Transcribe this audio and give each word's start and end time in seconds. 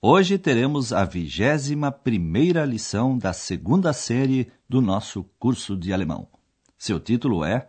Hoje 0.00 0.38
teremos 0.38 0.92
a 0.92 1.04
vigésima 1.04 1.90
primeira 1.90 2.64
lição 2.64 3.18
da 3.18 3.32
segunda 3.32 3.92
série 3.92 4.48
do 4.68 4.80
nosso 4.80 5.24
curso 5.40 5.76
de 5.76 5.92
alemão. 5.92 6.28
Seu 6.78 7.00
título 7.00 7.42
é 7.42 7.68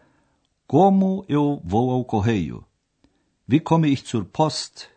Como 0.68 1.26
eu 1.28 1.60
vou 1.66 1.90
ao 1.90 2.06
correio? 2.06 2.64
Wie 3.48 3.60
komme 3.60 3.90
ich 3.90 4.08
zur 4.08 4.26
Post? 4.26 4.88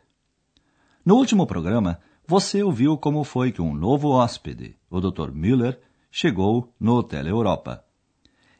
No 1.02 1.14
último 1.14 1.46
programa, 1.46 2.00
você 2.26 2.62
ouviu 2.62 2.98
como 2.98 3.24
foi 3.24 3.50
que 3.50 3.62
um 3.62 3.72
novo 3.72 4.10
hóspede, 4.10 4.76
o 4.90 5.00
Dr. 5.00 5.32
Müller, 5.32 5.80
chegou 6.10 6.70
no 6.78 6.96
Hotel 6.96 7.26
Europa. 7.26 7.82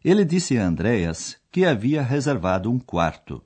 Ele 0.03 0.25
disse 0.25 0.57
a 0.57 0.67
Andreas 0.67 1.37
que 1.51 1.67
havia 1.67 2.01
reservado 2.01 2.71
um 2.71 2.79
quarto. 2.79 3.45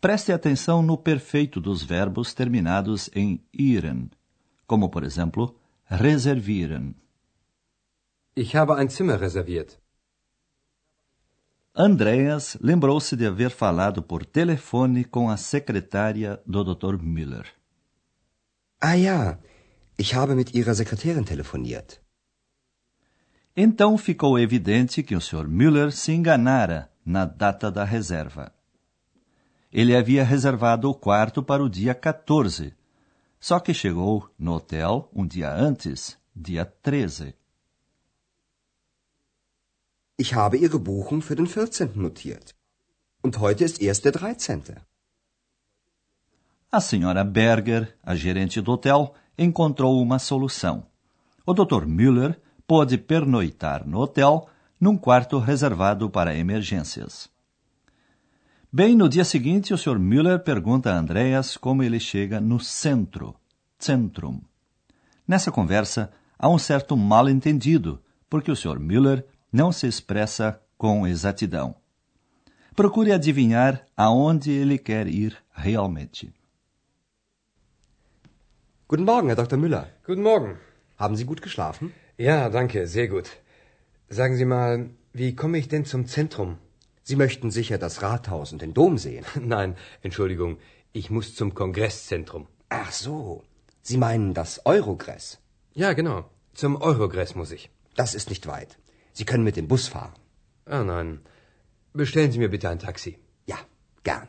Preste 0.00 0.32
atenção 0.32 0.82
no 0.82 0.96
perfeito 0.96 1.60
dos 1.60 1.82
verbos 1.82 2.32
terminados 2.32 3.10
em 3.14 3.44
iren, 3.52 4.10
como 4.66 4.88
por 4.88 5.04
exemplo, 5.04 5.54
reservieren. 5.84 6.94
Ich 8.34 8.56
habe 8.56 8.72
ein 8.80 8.88
Zimmer 8.88 9.18
reserviert. 9.20 9.78
Andreas 11.74 12.56
lembrou-se 12.62 13.14
de 13.14 13.26
haver 13.26 13.50
falado 13.50 14.02
por 14.02 14.24
telefone 14.24 15.04
com 15.04 15.28
a 15.28 15.36
secretária 15.36 16.40
do 16.46 16.64
Dr. 16.64 16.96
Müller. 17.02 17.46
Ah 18.80 18.96
ja, 18.96 19.38
ich 19.98 20.14
habe 20.14 20.34
mit 20.34 20.54
Ihrer 20.54 20.74
Sekretärin 20.74 21.24
telefoniert. 21.24 22.00
Então 23.54 23.98
ficou 23.98 24.38
evidente 24.38 25.02
que 25.02 25.14
o 25.14 25.20
Sr. 25.20 25.46
Müller 25.46 25.92
se 25.92 26.12
enganara 26.12 26.90
na 27.04 27.26
data 27.26 27.70
da 27.70 27.84
reserva. 27.84 28.59
Ele 29.72 29.96
havia 29.96 30.24
reservado 30.24 30.90
o 30.90 30.94
quarto 30.94 31.42
para 31.42 31.62
o 31.62 31.68
dia 31.68 31.94
14, 31.94 32.74
só 33.38 33.60
que 33.60 33.72
chegou 33.72 34.28
no 34.38 34.54
hotel 34.54 35.08
um 35.14 35.24
dia 35.26 35.52
antes, 35.52 36.18
dia 36.34 36.64
13. 36.64 37.34
Ich 40.18 40.34
habe 40.34 40.58
Ihre 40.58 40.78
Buchung 40.78 41.22
für 41.22 41.36
den 41.36 41.46
14. 41.46 41.92
notiert. 41.94 42.54
Und 43.22 43.38
heute 43.38 43.64
ist 43.64 43.80
erst 43.80 44.04
der 44.04 44.12
13. 44.12 44.76
A 46.72 46.80
senhora 46.80 47.24
Berger, 47.24 47.94
a 48.02 48.14
gerente 48.14 48.60
do 48.60 48.72
hotel, 48.72 49.14
encontrou 49.38 50.00
uma 50.02 50.18
solução. 50.18 50.84
O 51.46 51.54
Dr. 51.54 51.86
Müller 51.86 52.40
pôde 52.66 52.98
pernoitar 52.98 53.86
no 53.86 53.98
hotel 53.98 54.48
num 54.80 54.96
quarto 54.96 55.38
reservado 55.38 56.10
para 56.10 56.34
emergências. 56.34 57.30
Bem, 58.72 58.94
no 58.94 59.08
dia 59.08 59.24
seguinte, 59.24 59.74
o 59.74 59.76
Sr. 59.76 59.98
Müller 59.98 60.38
pergunta 60.44 60.92
a 60.92 60.96
Andreas 60.96 61.56
como 61.56 61.82
ele 61.82 61.98
chega 61.98 62.40
no 62.40 62.60
centro, 62.60 63.34
Zentrum. 63.82 64.40
Nessa 65.26 65.50
conversa, 65.50 66.12
há 66.38 66.48
um 66.48 66.56
certo 66.56 66.96
mal-entendido, 66.96 68.00
porque 68.28 68.48
o 68.48 68.54
Sr. 68.54 68.78
Müller 68.78 69.26
não 69.52 69.72
se 69.72 69.88
expressa 69.88 70.60
com 70.78 71.04
exatidão. 71.04 71.74
Procure 72.76 73.10
adivinhar 73.10 73.84
aonde 73.96 74.52
ele 74.52 74.78
quer 74.78 75.08
ir 75.08 75.36
realmente. 75.52 76.32
Guten 78.86 79.04
Morgen, 79.04 79.30
Herr 79.30 79.44
Dr. 79.44 79.56
Müller. 79.56 79.88
Guten 80.06 80.22
Morgen. 80.22 80.58
Haben 80.96 81.16
Sie 81.16 81.24
gut 81.24 81.42
geschlafen? 81.42 81.92
Ja, 82.16 82.48
danke, 82.48 82.86
sehr 82.86 83.08
gut. 83.08 83.30
Sagen 84.08 84.36
Sie 84.36 84.44
mal, 84.44 84.90
wie 85.12 85.34
komme 85.34 85.58
ich 85.58 85.66
denn 85.66 85.84
zum 85.84 86.06
Zentrum? 86.06 86.58
Sie 87.10 87.16
möchten 87.16 87.50
sicher 87.50 87.76
das 87.76 88.02
Rathaus 88.02 88.52
und 88.52 88.62
den 88.62 88.72
Dom 88.72 88.96
sehen. 88.96 89.24
Nein, 89.54 89.70
Entschuldigung, 90.00 90.58
ich 90.92 91.10
muss 91.10 91.34
zum 91.34 91.54
Kongresszentrum. 91.60 92.46
Ach 92.68 92.92
so, 92.92 93.42
Sie 93.82 93.98
meinen 93.98 94.32
das 94.32 94.64
Eurogress. 94.64 95.40
Ja, 95.74 95.92
genau. 95.92 96.30
Zum 96.54 96.76
Eurogress 96.76 97.34
muss 97.34 97.50
ich. 97.50 97.68
Das 97.96 98.14
ist 98.14 98.28
nicht 98.30 98.46
weit. 98.46 98.78
Sie 99.12 99.24
können 99.24 99.42
mit 99.42 99.56
dem 99.56 99.66
Bus 99.66 99.88
fahren. 99.88 100.14
Ah, 100.66 100.84
nein. 100.84 101.20
Bestellen 101.92 102.30
Sie 102.30 102.38
mir 102.38 102.48
bitte 102.48 102.68
ein 102.68 102.78
Taxi. 102.78 103.18
Ja, 103.44 103.58
gern. 104.04 104.28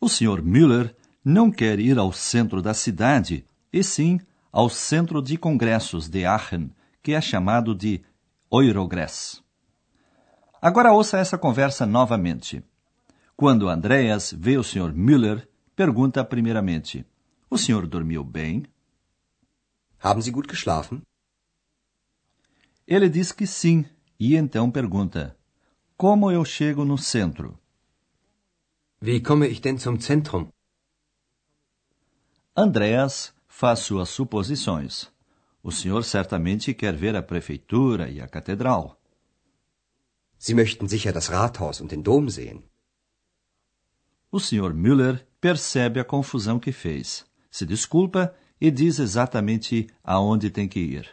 O 0.00 0.08
Sr. 0.08 0.40
Müller 0.40 0.94
não 1.22 1.50
quer 1.50 1.78
ir 1.78 1.98
ao 1.98 2.12
centro 2.12 2.62
da 2.62 2.72
cidade, 2.72 3.44
e 3.70 3.82
sim 3.84 4.20
ao 4.50 4.70
centro 4.70 5.20
de 5.20 5.36
congressos 5.36 6.08
de 6.08 6.24
Aachen, 6.24 6.70
que 7.02 7.12
é 7.12 7.20
chamado 7.20 7.74
de 7.74 8.02
Eurogress. 8.50 9.45
Agora 10.60 10.92
ouça 10.92 11.18
essa 11.18 11.36
conversa 11.38 11.86
novamente. 11.86 12.64
Quando 13.36 13.68
Andreas 13.68 14.32
vê 14.32 14.56
o 14.56 14.62
Sr. 14.64 14.92
Müller, 14.94 15.48
pergunta 15.74 16.24
primeiramente: 16.24 17.04
O 17.50 17.58
senhor 17.58 17.86
dormiu 17.86 18.24
bem? 18.24 18.64
Haben 19.98 20.22
Sie 20.22 20.30
gut 20.30 20.48
geschlafen? 20.48 21.02
Ele 22.86 23.08
diz 23.08 23.32
que 23.32 23.46
sim, 23.46 23.84
e 24.18 24.36
então 24.36 24.70
pergunta: 24.70 25.36
Como 25.96 26.30
eu 26.30 26.44
chego 26.44 26.84
no 26.84 26.96
centro? 26.96 27.58
Wie 29.00 29.20
komme 29.20 29.46
ich 29.48 29.60
denn 29.60 29.78
zum 29.78 30.00
Zentrum? 30.00 30.48
Andreas 32.56 33.34
faz 33.46 33.80
suas 33.80 34.08
suposições. 34.08 35.12
O 35.62 35.70
senhor 35.70 36.04
certamente 36.04 36.72
quer 36.72 36.96
ver 36.96 37.14
a 37.14 37.22
prefeitura 37.22 38.08
e 38.08 38.20
a 38.20 38.28
catedral. 38.28 38.98
Sie 40.38 40.54
möchten 40.54 40.88
sicher 40.88 41.12
das 41.12 41.30
Rathaus 41.30 41.80
und 41.80 41.90
den 41.92 42.02
Dom 42.02 42.28
sehen. 42.28 42.62
O 44.30 44.38
Sr. 44.38 44.72
Müller 44.74 45.20
percebe 45.40 46.00
a 46.00 46.04
confusão 46.04 46.58
que 46.58 46.72
fez, 46.72 47.24
se 47.50 47.64
desculpa 47.64 48.34
e 48.60 48.70
diz 48.70 48.98
exatamente 48.98 49.86
aonde 50.02 50.50
tem 50.50 50.68
que 50.68 50.80
ir. 50.80 51.08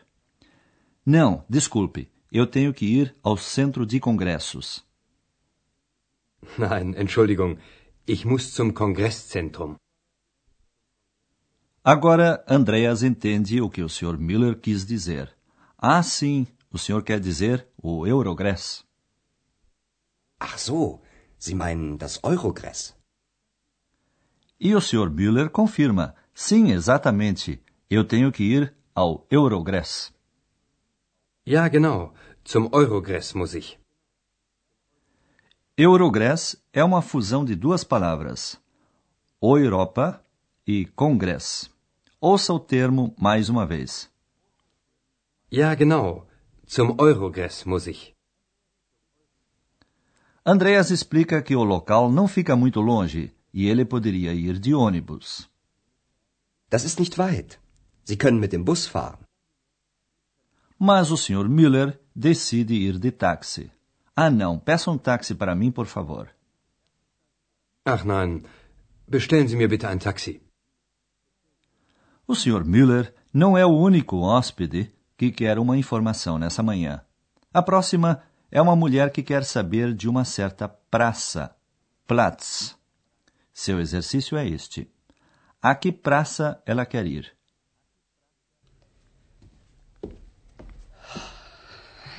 Não, 1.05 1.43
desculpe, 1.49 2.09
eu 2.31 2.47
tenho 2.47 2.73
que 2.73 2.85
ir 2.85 3.15
ao 3.21 3.37
centro 3.37 3.85
de 3.85 3.99
congressos. 3.99 4.83
Nein, 6.57 6.95
Entschuldigung, 6.97 7.57
ich 8.05 8.25
muss 8.25 8.53
zum 8.53 8.73
Kongresszentrum. 8.73 9.75
Agora 11.83 12.43
Andreas 12.47 13.03
entende 13.03 13.61
o 13.61 13.69
que 13.69 13.83
o 13.83 13.89
Sr. 13.89 14.17
Müller 14.17 14.55
quis 14.55 14.85
dizer. 14.85 15.33
Ah, 15.77 16.01
sim, 16.01 16.47
o 16.71 16.77
senhor 16.77 17.03
quer 17.03 17.19
dizer 17.19 17.67
o 17.77 18.07
Eurogress. 18.07 18.85
Ach 20.45 20.57
so, 20.57 21.01
Sie 21.39 21.55
meinen 21.55 21.97
das 21.97 22.19
Eurogress. 22.21 22.95
E 24.59 24.75
o 24.75 24.81
Sr. 24.81 25.09
Müller 25.09 25.49
confirma: 25.49 26.15
sim, 26.33 26.71
exatamente, 26.71 27.61
eu 27.89 28.03
tenho 28.03 28.31
que 28.31 28.43
ir 28.43 28.73
ao 28.93 29.25
Eurogress. 29.29 30.13
Ja, 31.45 31.67
genau. 31.69 32.13
Zum 32.45 32.69
Eurogress 32.73 33.33
muss 33.33 33.53
ich. 33.53 33.79
Eurogress 35.77 36.57
é 36.71 36.83
uma 36.83 37.01
fusão 37.01 37.43
de 37.43 37.55
duas 37.55 37.83
palavras, 37.83 38.57
Europa 39.41 40.23
e 40.67 40.85
Congress. 40.85 41.69
Ouça 42.21 42.53
o 42.53 42.59
termo 42.59 43.13
mais 43.17 43.49
uma 43.49 43.65
vez. 43.65 44.09
Ja, 45.51 45.73
genau. 45.75 46.25
Zum 46.65 46.95
Eurogress 46.99 47.65
muss 47.65 47.87
ich. 47.87 48.12
Andreas 50.45 50.91
explica 50.91 51.41
que 51.41 51.55
o 51.55 51.63
local 51.63 52.11
não 52.11 52.27
fica 52.27 52.53
muito 52.53 52.81
longe 52.81 53.33
e 53.53 53.69
ele 53.69 53.85
poderia 53.85 54.33
ir 54.33 54.59
de 54.59 54.73
ônibus. 54.75 55.49
Das 56.69 56.83
ist 56.83 56.99
nicht 56.99 57.17
weit. 57.17 57.59
Sie 58.03 58.17
können 58.17 58.39
mit 58.39 58.51
dem 58.51 58.63
Bus 58.63 58.85
fahren. 58.85 59.19
Mas 60.77 61.11
o 61.11 61.17
Sr. 61.17 61.47
Müller 61.47 61.97
decide 62.13 62.73
ir 62.73 62.99
de 62.99 63.09
táxi. 63.11 63.71
Ah, 64.13 64.29
não, 64.29 64.59
peça 64.59 64.91
um 64.91 64.97
táxi 64.97 65.33
para 65.33 65.55
mim, 65.55 65.71
por 65.71 65.85
favor. 65.85 66.29
Ach 67.85 68.03
nein, 68.03 68.43
bestellen 69.07 69.47
Sie 69.47 69.55
mir 69.55 69.69
bitte 69.69 69.87
ein 69.87 69.99
Taxi. 69.99 70.41
O 72.27 72.35
Sr. 72.35 72.65
Müller 72.65 73.13
não 73.33 73.57
é 73.57 73.65
o 73.65 73.69
único 73.69 74.17
hóspede 74.17 74.91
que 75.17 75.31
quer 75.31 75.57
uma 75.57 75.77
informação 75.77 76.37
nessa 76.37 76.61
manhã. 76.61 77.01
A 77.53 77.61
próxima 77.61 78.21
é 78.55 78.61
uma 78.61 78.75
mulher 78.75 79.09
que 79.09 79.23
quer 79.23 79.43
saber 79.43 79.95
de 79.95 80.07
uma 80.07 80.23
certa 80.23 80.67
praça, 80.67 81.55
Platz. 82.05 82.75
Seu 83.51 83.79
exercício 83.79 84.37
é 84.37 84.47
este. 84.47 84.87
A 85.59 85.73
que 85.73 85.91
praça 85.91 86.61
ela 86.63 86.85
quer 86.85 87.07
ir? 87.07 87.25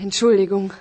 Entschuldigung. 0.01 0.73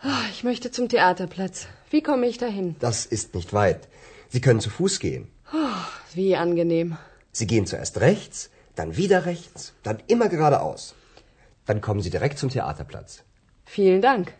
Ah, 0.00 0.28
ich 0.30 0.44
möchte 0.44 0.70
zum 0.70 0.88
Theaterplatz. 0.88 1.66
Wie 1.90 2.02
komme 2.02 2.28
ich 2.28 2.38
dahin? 2.38 2.76
Das 2.78 3.04
ist 3.04 3.34
nicht 3.34 3.52
weit. 3.52 3.88
Sie 4.28 4.40
können 4.40 4.60
zu 4.60 4.70
Fuß 4.70 5.00
gehen. 5.00 5.26
Oh, 5.52 5.84
wie 6.14 6.36
angenehm. 6.36 6.96
Sie 7.32 7.48
gehen 7.48 7.66
zuerst 7.66 7.98
rechts, 7.98 8.50
dann 8.76 8.96
wieder 8.96 9.26
rechts, 9.26 9.72
dann 9.82 9.98
immer 10.06 10.28
geradeaus. 10.28 10.94
Dann 11.64 11.80
kommen 11.80 12.00
Sie 12.00 12.10
direkt 12.10 12.38
zum 12.38 12.50
Theaterplatz. 12.50 13.24
Vielen 13.66 14.00
Dank. 14.00 14.32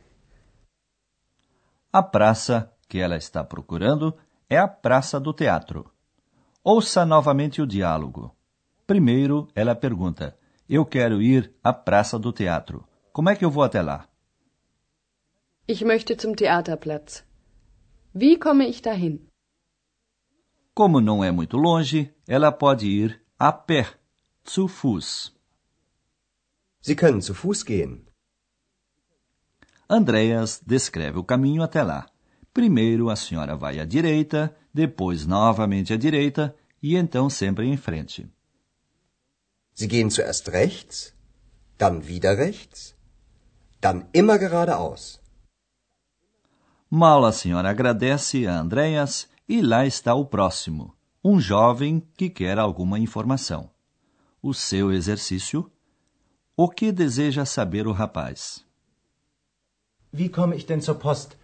A 1.92 2.02
praça 2.02 2.72
que 2.88 2.98
ela 2.98 3.16
está 3.16 3.44
procurando 3.44 4.16
é 4.48 4.58
a 4.58 4.68
Praça 4.68 5.18
do 5.18 5.32
Teatro. 5.32 5.90
Ouça 6.62 7.04
novamente 7.04 7.60
o 7.60 7.66
diálogo. 7.66 8.34
Primeiro, 8.86 9.48
ela 9.54 9.74
pergunta: 9.74 10.38
Eu 10.68 10.84
quero 10.84 11.20
ir 11.20 11.52
à 11.62 11.72
Praça 11.72 12.18
do 12.18 12.32
Teatro. 12.32 12.86
Como 13.12 13.30
é 13.30 13.36
que 13.36 13.44
eu 13.44 13.50
vou 13.50 13.64
até 13.64 13.82
lá? 13.82 14.08
Ich 15.68 15.84
möchte 15.84 16.14
zum 16.14 16.34
Theaterplatz. 16.34 17.24
Wie 18.14 18.38
komme 18.38 18.68
ich 18.68 18.80
dahin? 18.80 19.26
Como 20.74 21.00
não 21.00 21.24
é 21.24 21.32
muito 21.32 21.56
longe, 21.56 22.14
ela 22.28 22.52
pode 22.52 22.86
ir 22.86 23.20
a 23.38 23.52
pé, 23.52 23.86
zu 24.44 24.68
Fuß. 24.68 25.32
Sie 26.80 26.94
können 26.94 27.20
zu 27.20 27.34
Fuß 27.34 27.64
gehen. 27.64 28.05
Andreas 29.88 30.60
descreve 30.66 31.18
o 31.18 31.24
caminho 31.24 31.62
até 31.62 31.82
lá. 31.82 32.06
Primeiro 32.52 33.08
a 33.08 33.16
senhora 33.16 33.56
vai 33.56 33.78
à 33.78 33.84
direita, 33.84 34.54
depois 34.74 35.26
novamente 35.26 35.92
à 35.92 35.96
direita 35.96 36.54
e 36.82 36.96
então 36.96 37.30
sempre 37.30 37.66
em 37.66 37.76
frente. 37.76 38.28
Sie 39.74 39.86
gehen 39.86 40.10
zuerst 40.10 40.48
rechts, 40.48 41.14
dann 41.78 42.00
wieder 42.00 42.36
rechts, 42.36 42.96
dann 43.80 44.08
immer 44.12 44.38
geradeaus. 44.38 45.20
Mal 46.90 47.24
a 47.24 47.32
senhora 47.32 47.70
agradece 47.70 48.46
a 48.46 48.58
Andreas 48.58 49.28
e 49.48 49.60
lá 49.60 49.86
está 49.86 50.14
o 50.14 50.24
próximo, 50.24 50.96
um 51.22 51.38
jovem 51.38 52.00
que 52.16 52.28
quer 52.28 52.58
alguma 52.58 52.98
informação. 52.98 53.70
O 54.42 54.52
seu 54.52 54.92
exercício? 54.92 55.70
O 56.56 56.68
que 56.68 56.90
deseja 56.90 57.44
saber 57.44 57.86
o 57.86 57.92
rapaz? 57.92 58.65
Wie 60.18 60.30
komme 60.30 60.54
ich 60.56 60.66
denn 60.66 60.80
zur 60.80 60.98
Post? 60.98 61.36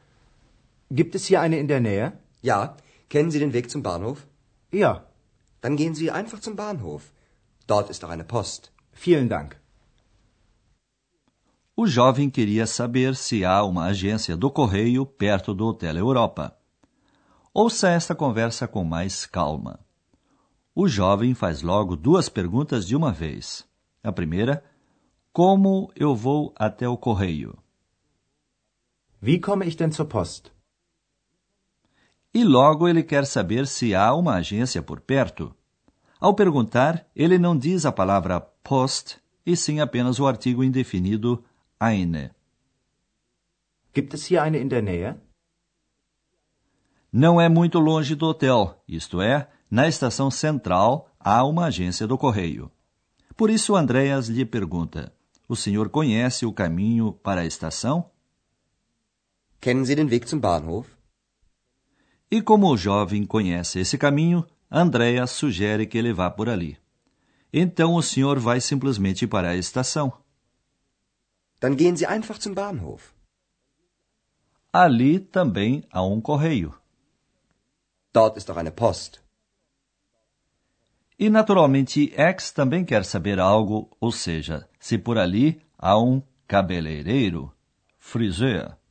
Gibt 0.91 1.15
es 1.15 1.27
hier 1.27 1.41
eine 1.41 1.59
in 1.59 1.69
der 1.69 1.81
Nähe? 1.81 2.13
Ja, 2.43 2.77
kennen 3.09 3.31
Sie 3.31 3.39
den 3.39 3.53
Weg 3.53 3.71
zum 3.71 3.83
Bahnhof? 3.83 4.27
Ja, 4.71 4.93
Dann 5.63 5.77
gehen 5.77 5.95
Sie 5.95 6.11
einfach 6.11 6.41
zum 6.41 6.57
Bahnhof. 6.57 7.13
Dort 7.67 7.89
ist 7.89 8.05
auch 8.05 8.11
eine 8.11 8.25
Post. 8.25 8.73
vielen 8.93 9.29
Dank. 9.29 9.57
O 11.75 11.87
jovem 11.87 12.31
queria 12.31 12.67
saber 12.67 13.15
se 13.15 13.45
há 13.45 13.63
uma 13.65 13.85
agência 13.87 14.37
do 14.37 14.51
correio 14.51 15.07
perto 15.07 15.55
do 15.55 15.65
Hotel 15.67 15.97
Europa. 15.97 16.55
Ouça 17.55 17.89
esta 17.89 18.15
conversa 18.15 18.69
com 18.69 18.85
mais 18.85 19.25
calma. 19.25 19.81
O 20.75 20.87
jovem 20.89 21.35
faz 21.35 21.63
logo 21.63 21.97
duas 21.97 22.29
perguntas 22.29 22.87
de 22.87 22.95
uma 22.97 23.13
vez. 23.13 23.65
A 24.03 24.13
primeira: 24.13 24.63
Como 25.33 25.91
eu 25.97 26.15
vou 26.15 26.53
até 26.57 26.89
o 26.89 26.97
correio? 26.97 27.57
Wie 29.23 29.39
komme 29.39 29.67
ich 29.67 29.77
denn 29.77 29.93
zur 29.93 30.07
Post? 30.07 30.51
E 32.35 32.43
logo 32.43 32.89
ele 32.89 33.05
quer 33.05 33.25
saber 33.25 33.69
se 33.69 33.95
há 33.95 34.13
uma 34.15 34.35
agência 34.35 34.83
por 34.83 35.01
perto. 35.01 35.55
Ao 36.19 36.35
perguntar, 36.35 37.07
ele 37.15 37.39
não 37.39 37.57
diz 37.57 37.87
a 37.87 37.93
palavra 37.93 38.41
Post, 38.41 39.21
e 39.47 39.57
sim 39.57 39.79
apenas 39.79 40.19
o 40.19 40.27
artigo 40.27 40.65
indefinido 40.65 41.45
eine. 41.81 42.35
Gibt 43.95 44.13
es 44.15 44.29
hier 44.29 44.43
eine 44.43 44.59
in 44.59 44.67
der 44.67 44.83
Nähe? 44.83 45.15
Não 47.13 47.41
é 47.41 47.49
muito 47.49 47.79
longe 47.79 48.17
do 48.17 48.27
hotel, 48.27 48.83
isto 48.89 49.21
é, 49.21 49.49
na 49.71 49.87
estação 49.87 50.33
central 50.33 51.09
há 51.21 51.45
uma 51.45 51.67
agência 51.67 52.09
do 52.09 52.19
correio. 52.19 52.73
Por 53.37 53.51
isso 53.51 53.77
Andreas 53.77 54.29
lhe 54.29 54.45
pergunta: 54.45 55.13
O 55.49 55.55
senhor 55.55 55.91
conhece 55.91 56.45
o 56.45 56.53
caminho 56.53 57.13
para 57.13 57.43
a 57.43 57.47
estação? 57.47 58.11
Kennen 59.63 59.85
Sie 59.85 59.95
den 59.95 60.11
Weg 60.11 60.27
zum 60.27 60.41
Bahnhof? 60.41 60.89
E 62.29 62.43
como 62.43 62.67
o 62.67 62.77
jovem 62.77 63.25
conhece 63.25 63.79
esse 63.79 63.97
caminho, 63.97 64.45
Andreas 64.69 65.31
sugere 65.31 65.87
que 65.87 65.97
ele 65.97 66.13
vá 66.13 66.29
por 66.29 66.49
ali. 66.49 66.77
Então 67.53 67.95
o 67.95 68.03
senhor 68.03 68.41
vai 68.41 68.61
simplesmente 68.61 69.25
para 69.25 69.51
a 69.51 69.57
estação. 69.57 70.13
Dann 71.61 71.77
gehen 71.77 71.95
Sie 71.95 72.07
einfach 72.07 72.41
zum 72.41 72.55
Bahnhof. 72.55 73.15
Ali 74.73 75.21
também 75.21 75.85
há 75.93 76.03
um 76.03 76.21
correio. 76.21 76.75
Dort 78.13 78.37
ist 78.39 78.51
auch 78.51 78.59
eine 78.59 78.73
Post. 78.73 79.23
E 81.17 81.31
naturalmente 81.31 82.13
X 82.17 82.51
também 82.51 82.85
quer 82.85 83.05
saber 83.05 83.39
algo, 83.39 83.89
ou 84.01 84.11
seja, 84.11 84.69
se 84.81 84.99
por 84.99 85.19
ali 85.19 85.63
há 85.79 85.97
um 85.97 86.21
cabeleireiro, 86.49 87.55
friseur. 87.97 88.82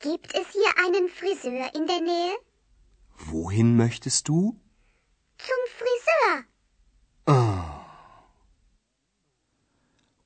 Gibt 0.00 0.34
es 0.34 0.48
hier 0.52 0.72
einen 0.84 1.08
Friseur 1.08 1.74
in 1.74 1.86
der 1.86 2.00
Nähe? 2.00 2.36
Wohin 3.30 3.76
möchtest 3.76 4.28
du? 4.28 4.60
Zum 5.38 5.62
Friseur. 5.78 6.44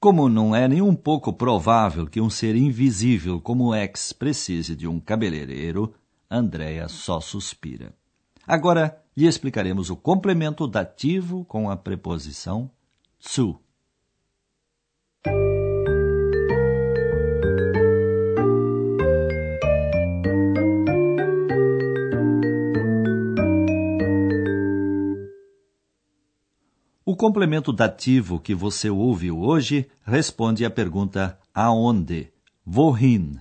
Como 0.01 0.29
não 0.29 0.57
é 0.57 0.67
nem 0.67 0.83
um 0.83 0.97
pouco 0.97 1.33
provável 1.33 2.07
que 2.07 2.21
um 2.21 2.29
ser 2.31 2.57
invisível 2.57 3.41
como 3.41 3.75
X 3.75 4.13
precise 4.13 4.75
de 4.75 4.89
um 4.89 4.99
cabeleireiro, 4.99 5.95
Andrea 6.29 6.89
só 6.89 7.21
suspira. 7.21 7.95
Agora 8.47 9.01
lhe 9.17 9.27
explicaremos 9.27 9.89
o 9.91 9.97
complemento 9.97 10.67
dativo 10.67 11.45
com 11.45 11.71
a 11.71 11.77
preposição 11.77 12.71
zu. 13.21 13.61
Complemento 27.21 27.71
dativo 27.71 28.41
que 28.41 28.55
você 28.55 28.89
ouviu 28.89 29.43
hoje 29.43 29.87
responde 30.03 30.65
à 30.65 30.71
pergunta 30.71 31.39
aonde, 31.53 32.33
wohin. 32.67 33.39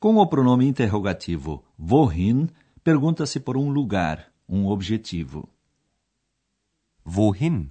Com 0.00 0.16
o 0.16 0.26
pronome 0.26 0.66
interrogativo 0.66 1.62
wohin, 1.78 2.48
pergunta-se 2.82 3.38
por 3.38 3.54
um 3.54 3.68
lugar, 3.68 4.32
um 4.48 4.66
objetivo. 4.68 5.46
Wohin? 7.06 7.68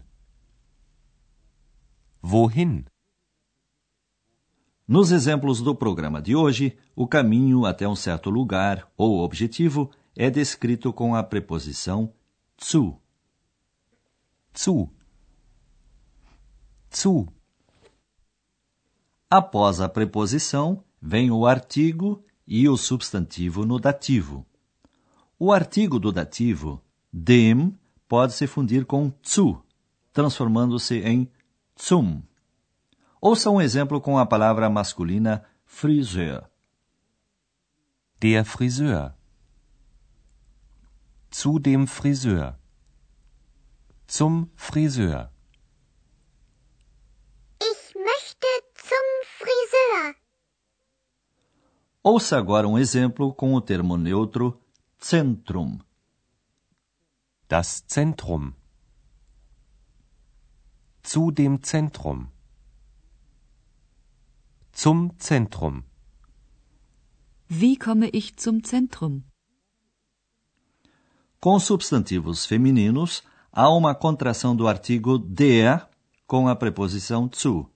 Wohin? 2.23 2.85
Nos 4.87 5.11
exemplos 5.11 5.59
do 5.59 5.73
programa 5.73 6.21
de 6.21 6.35
hoje, 6.35 6.77
o 6.95 7.07
caminho 7.07 7.65
até 7.65 7.87
um 7.87 7.95
certo 7.95 8.29
lugar 8.29 8.87
ou 8.95 9.17
objetivo 9.21 9.89
é 10.15 10.29
descrito 10.29 10.93
com 10.93 11.15
a 11.15 11.23
preposição 11.23 12.13
zu. 12.61 12.95
Zu. 14.55 14.94
Zu. 16.95 17.27
Após 19.29 19.81
a 19.81 19.89
preposição, 19.89 20.83
vem 21.01 21.29
o 21.29 21.45
artigo 21.45 22.23
e 22.47 22.69
o 22.69 22.77
substantivo 22.77 23.65
no 23.65 23.79
dativo. 23.79 24.45
O 25.37 25.51
artigo 25.51 25.99
do 25.99 26.11
dativo, 26.11 26.81
dem, 27.11 27.77
pode 28.07 28.33
se 28.33 28.47
fundir 28.47 28.85
com 28.85 29.11
zu, 29.21 29.61
transformando-se 30.13 30.99
em 30.99 31.29
zum. 31.77 32.21
Ouça 33.19 33.49
um 33.49 33.59
exemplo 33.59 33.99
com 33.99 34.17
a 34.17 34.25
palavra 34.25 34.69
masculina 34.69 35.43
Friseur. 35.65 36.49
Der 38.21 38.45
Friseur. 38.45 39.13
Zu 41.29 41.59
dem 41.59 41.85
Friseur. 41.85 42.57
Zum 44.07 44.49
Friseur. 44.55 45.29
Ich 47.61 47.95
möchte 47.95 48.47
zum 48.75 49.07
Friseur. 49.39 50.15
Ouça 52.07 52.37
agora 52.37 52.67
um 52.67 52.77
exemplo 52.77 53.33
com 53.33 53.55
o 53.55 53.59
termo 53.59 53.97
neutro 53.97 54.61
Zentrum. 55.03 55.79
Das 57.49 57.83
Zentrum. 57.87 58.53
Zu 61.01 61.31
dem 61.31 61.57
Zentrum. 61.57 62.27
Zum 64.71 65.17
Zentrum. 65.17 65.83
Wie 67.49 67.75
komme 67.75 68.11
ich 68.13 68.35
zum 68.37 68.63
Zentrum? 68.63 69.23
Com 71.39 71.59
substantivos 71.59 72.45
femininos, 72.45 73.23
há 73.51 73.67
uma 73.71 73.95
contração 73.95 74.55
do 74.55 74.67
artigo 74.67 75.17
der 75.17 75.89
com 76.27 76.47
a 76.47 76.55
preposição 76.55 77.27
zu. 77.33 77.67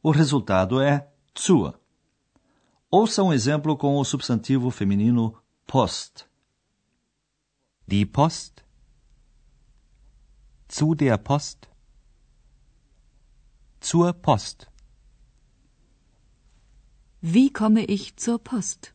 O 0.00 0.12
resultado 0.12 0.80
é 0.80 1.12
zur. 1.36 1.81
Ouça 2.94 3.22
um 3.22 3.32
exemplo 3.32 3.74
com 3.74 3.96
o 3.96 4.04
substantivo 4.04 4.70
feminino 4.70 5.34
Post. 5.66 6.28
Die 7.86 8.04
Post. 8.04 8.62
Zu 10.68 10.94
der 10.94 11.16
Post. 11.16 11.70
Zur 13.80 14.12
Post. 14.12 14.70
Wie 17.22 17.50
komme 17.50 17.82
ich 17.86 18.14
zur 18.16 18.38
Post? 18.38 18.92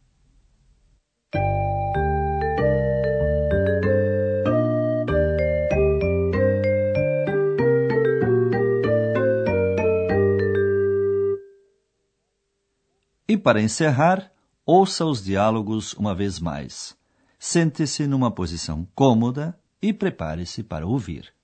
E 13.27 13.37
para 13.37 13.61
encerrar, 13.61 14.31
ouça 14.65 15.05
os 15.05 15.23
diálogos 15.23 15.93
uma 15.93 16.15
vez 16.15 16.39
mais. 16.39 16.95
Sente-se 17.37 18.07
numa 18.07 18.31
posição 18.31 18.87
cômoda 18.95 19.59
e 19.81 19.91
prepare-se 19.91 20.63
para 20.63 20.87
ouvir. 20.87 21.36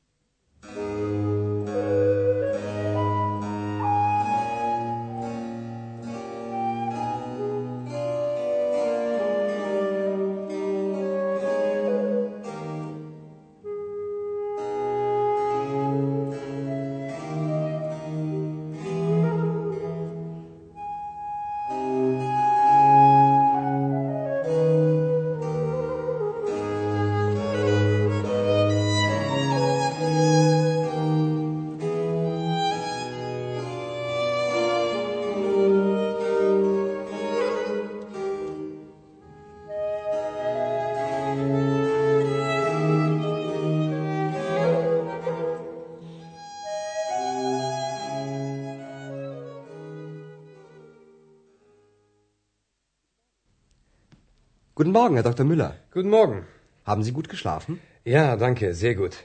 Guten 54.83 54.91
Morgen, 54.91 55.15
Herr 55.15 55.23
Dr. 55.23 55.45
Müller. 55.45 55.75
Guten 55.93 56.09
Morgen. 56.09 56.45
Haben 56.83 57.03
Sie 57.03 57.13
gut 57.13 57.29
geschlafen? 57.29 57.79
Ja, 58.03 58.35
danke, 58.35 58.73
sehr 58.73 58.95
gut. 58.95 59.15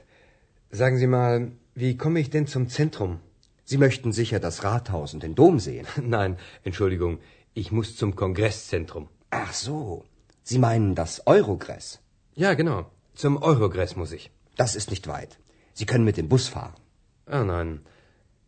Sagen 0.71 0.99
Sie 0.99 1.09
mal, 1.09 1.50
wie 1.75 1.97
komme 1.97 2.21
ich 2.21 2.31
denn 2.31 2.47
zum 2.47 2.69
Zentrum? 2.69 3.19
Sie 3.65 3.77
möchten 3.77 4.12
sicher 4.12 4.38
das 4.38 4.62
Rathaus 4.62 5.15
und 5.15 5.25
den 5.25 5.35
Dom 5.35 5.59
sehen. 5.59 5.88
Nein, 6.00 6.37
Entschuldigung, 6.62 7.19
ich 7.55 7.73
muss 7.73 7.97
zum 7.97 8.15
Kongresszentrum. 8.15 9.09
Ach 9.31 9.53
so. 9.53 10.05
Sie 10.45 10.61
meinen 10.61 10.95
das 10.95 11.27
Eurogress. 11.27 11.99
Ja, 12.37 12.55
genau. 12.55 12.87
Zum 13.17 13.43
Eurogress 13.43 13.97
muss 13.97 14.12
ich. 14.12 14.31
Das 14.57 14.77
ist 14.77 14.91
nicht 14.91 15.09
weit. 15.09 15.41
Sie 15.75 15.87
können 15.87 16.05
mit 16.05 16.19
dem 16.19 16.29
Bus 16.29 16.47
fahren. 16.47 16.75
Ah, 17.27 17.43
nein. 17.43 17.81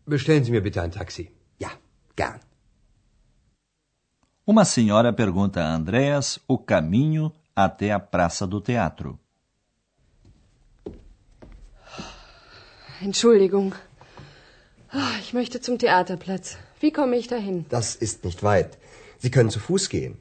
Bestellen 0.06 0.44
Sie 0.44 0.52
mir 0.52 0.62
bitte 0.62 0.80
ein 0.80 0.92
Taxi. 0.92 1.32
Ja, 1.58 1.70
gern. 2.14 2.38
Uma 4.50 4.64
senhora 4.64 5.12
pergunta 5.12 5.60
a 5.62 5.72
Andreas 5.78 6.40
o 6.48 6.58
caminho 6.58 7.32
até 7.54 7.92
a 7.92 8.00
Praça 8.00 8.44
do 8.48 8.60
Teatro. 8.60 9.16
Entschuldigung. 13.00 13.72
Ah, 14.92 15.18
Ich 15.20 15.32
möchte 15.32 15.60
zum 15.60 15.78
Theaterplatz. 15.78 16.56
Wie 16.80 16.90
komme 16.90 17.16
ich 17.16 17.28
dahin? 17.28 17.64
Das 17.68 17.94
ist 17.94 18.24
nicht 18.24 18.42
weit. 18.42 18.70
Sie 19.22 19.30
können 19.30 19.50
zu 19.50 19.60
Fuß 19.60 19.88
gehen. 19.88 20.14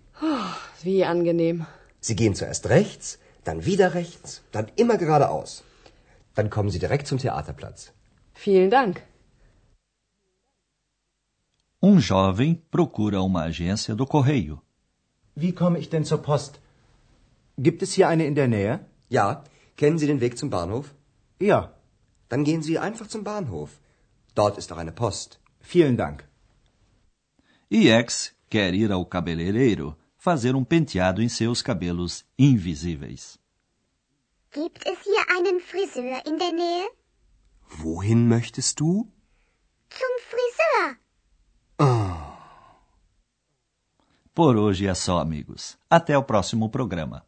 Wie 0.83 1.03
angenehm. 1.03 1.65
Sie 1.99 2.15
gehen 2.15 2.35
zuerst 2.35 2.69
rechts, 2.69 3.17
dann 3.43 3.65
wieder 3.65 3.95
rechts, 3.95 4.41
dann 4.51 4.67
immer 4.75 4.97
geradeaus. 4.97 5.63
Dann 6.35 6.51
kommen 6.51 6.69
Sie 6.69 6.77
direkt 6.85 7.07
zum 7.07 7.17
Theaterplatz. 7.17 7.91
Vielen 8.35 8.69
Dank. 8.69 9.01
Um 11.81 11.99
jovem 11.99 12.55
procura 12.71 13.21
uma 13.21 13.43
agência 13.43 13.95
do 13.95 14.05
correio. 14.05 14.61
Wie 15.35 15.53
komme 15.53 15.79
ich 15.79 15.89
denn 15.89 16.03
zur 16.03 16.21
Post? 16.21 16.59
Gibt 17.57 17.81
es 17.81 17.93
hier 17.93 18.07
eine 18.09 18.25
in 18.25 18.35
der 18.35 18.47
Nähe? 18.47 18.85
Ja, 19.09 19.43
kennen 19.77 19.97
Sie 19.97 20.07
den 20.07 20.19
Weg 20.19 20.37
zum 20.37 20.49
Bahnhof? 20.49 20.93
Ja, 21.39 21.73
Dann 22.29 22.43
gehen 22.43 22.61
Sie 22.61 22.77
einfach 22.77 23.07
zum 23.07 23.23
Bahnhof. 23.23 23.79
Dort 24.35 24.57
ist 24.57 24.71
auch 24.71 24.77
eine 24.77 24.91
Post. 24.91 25.39
vielen 25.61 25.97
Dank. 25.97 26.27
E 27.71 27.89
X 27.99 28.33
quer 28.51 28.73
ir 28.73 28.91
ao 28.91 29.05
cabeleireiro 29.05 29.95
fazer 30.17 30.53
um 30.55 30.65
penteado 30.65 31.21
em 31.21 31.29
seus 31.29 31.63
cabelos 31.63 32.25
invisíveis. 32.37 33.39
Gibt 34.51 34.85
es 34.85 34.97
hier 35.03 35.23
einen 35.37 35.59
Friseur 35.59 36.21
in 36.25 36.37
der 36.37 36.51
Nähe? 36.51 36.87
Wohin 37.77 38.27
möchtest 38.27 38.79
du? 38.79 39.07
Zum 39.89 40.13
Friseur. 40.29 40.97
Por 44.39 44.55
hoje 44.55 44.87
é 44.87 44.93
só, 44.93 45.19
amigos. 45.19 45.77
Até 45.89 46.17
o 46.17 46.23
próximo 46.23 46.69
programa. 46.69 47.25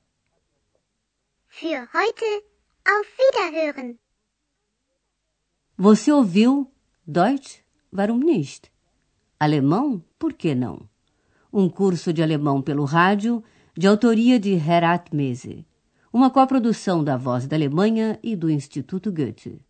Für 1.49 1.87
heute 1.93 2.43
auf 2.85 3.09
Wiederhören. 3.19 3.99
Você 5.77 6.11
ouviu 6.11 6.71
Deutsch? 7.05 7.63
Warum 7.91 8.19
nicht? 8.19 8.71
Alemão? 9.39 10.01
Por 10.17 10.33
que 10.33 10.55
não? 10.55 10.87
Um 11.51 11.67
curso 11.67 12.13
de 12.13 12.23
alemão 12.23 12.61
pelo 12.61 12.85
rádio, 12.85 13.43
de 13.75 13.87
autoria 13.87 14.39
de 14.39 14.51
Herat 14.51 15.13
Mese. 15.13 15.65
Uma 16.13 16.29
coprodução 16.29 17.03
da 17.03 17.17
Voz 17.17 17.45
da 17.45 17.57
Alemanha 17.57 18.19
e 18.23 18.37
do 18.37 18.49
Instituto 18.49 19.11
Goethe. 19.11 19.61